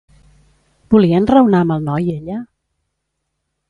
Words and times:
Volia 0.95 1.21
enraonar 1.25 1.61
amb 1.67 1.77
el 1.77 1.87
noi, 1.91 2.11
ella? 2.19 2.43